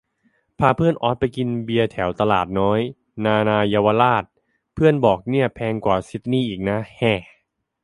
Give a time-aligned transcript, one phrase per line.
[0.59, 2.79] พาเพื่อนออสไปกินเบียร์แถวตลาดน้อย
[3.25, 4.23] นานาเยาวราช
[4.73, 7.21] เพื่อนบอก นี่แพงกว่าซิดนีย์อีกนะ แหะ